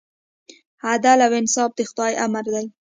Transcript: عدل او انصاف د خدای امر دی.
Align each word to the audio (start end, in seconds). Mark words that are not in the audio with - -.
عدل 0.87 1.19
او 1.25 1.31
انصاف 1.39 1.71
د 1.77 1.79
خدای 1.89 2.13
امر 2.25 2.45
دی. 2.53 2.65